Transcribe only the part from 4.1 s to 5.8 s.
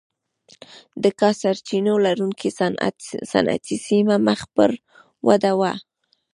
مخ پر وده وه.